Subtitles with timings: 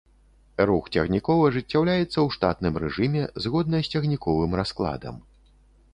[0.69, 5.15] Рух цягнікоў ажыццяўляецца ў штатным рэжыме згодна з цягніковым раскладам.